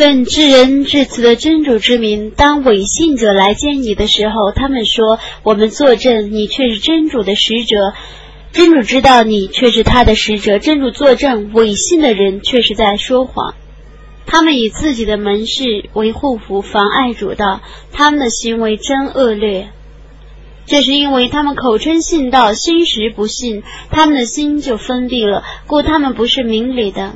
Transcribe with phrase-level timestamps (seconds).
[0.00, 7.76] 奉至仁至慈的真主之名，当伪信者来见你的时候，他们说：“我们作证，你却是真主的使者。”
[8.50, 10.58] 真主知道你却是他的使者。
[10.58, 13.54] 真主作证，伪信的人却是在说谎。
[14.24, 17.60] 他们以自己的门市为护符，妨碍主道，
[17.92, 19.68] 他们的行为真恶劣。
[20.64, 27.12] 这是因为他们口称信道，心实不信，他们的心就封闭了，故他们不是明理的。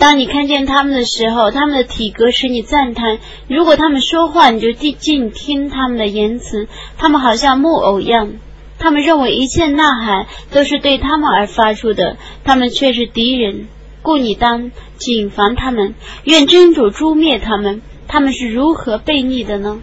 [0.00, 3.18] 当你看见他们的时候，他们的体格使你赞叹；
[3.48, 6.68] 如果他们说话，你就静静听他们的言辞。
[6.96, 8.32] 他们好像木偶一样，
[8.78, 13.68] 他们认为一切呐喊都是对他们而发出的，他们却是敌人。
[14.00, 15.94] 故你当谨防他们，
[16.24, 17.82] 愿真主诛灭他们。
[18.08, 19.82] 他们是如何悖逆的呢？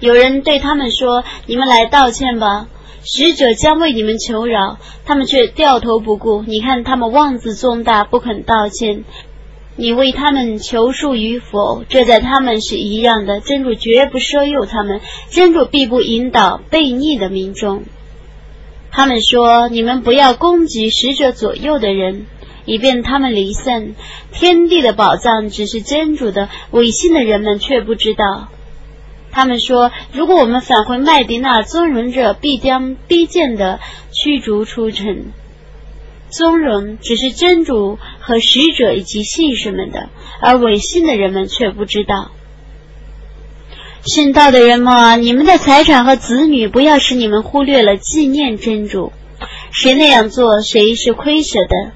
[0.00, 2.68] 有人对他们说：“你们来道歉吧，
[3.04, 6.42] 使者将为你们求饶。”他们却掉头不顾。
[6.46, 9.04] 你看他们妄自重大，不肯道歉。
[9.76, 13.40] 你为他们求恕与否，这在他们是一样的。
[13.40, 17.82] 真主绝不赦宥他们，真主必不引导悖逆的民众。
[18.90, 22.26] 他们说：“你们不要攻击使者左右的人。”
[22.66, 23.94] 以便他们离散，
[24.32, 28.48] 天地的宝藏只是真主的，违心的人们却不知道。
[29.34, 33.80] 他们说：“如果我们返回麦迪那，尊荣者必将逼贱的
[34.12, 35.32] 驱逐出城。
[36.30, 40.08] 尊荣只是真主和使者以及信士们的，
[40.40, 42.30] 而违信的人们却不知道。
[44.04, 49.12] 信道的人们啊，你们的财产和子女，不要使你们忽略了纪念真主。
[49.72, 51.92] 谁那样做，谁是亏舍的。”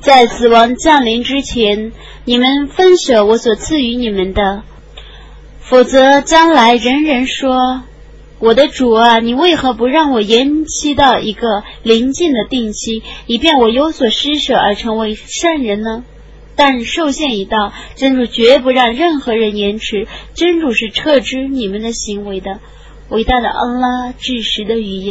[0.00, 1.92] 在死亡降临之前，
[2.24, 4.64] 你们分舍我所赐予你们的，
[5.62, 7.82] 否则将来人人说
[8.38, 16.04] ：“我的主啊，你为何不让我延期到一个临近的定期，以便我有所施舍而成为善人呢？”
[16.54, 20.06] 但受限已到，真主绝不让任何人延迟。
[20.34, 22.60] 真主是撤知你们的行为的，
[23.08, 25.10] 伟大的安拉至实的语言。